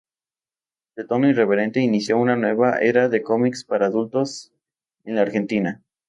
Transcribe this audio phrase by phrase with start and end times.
[0.99, 4.51] De tono irreverente, inició una nueva era de comics para adultos
[5.05, 5.83] en la Argentina.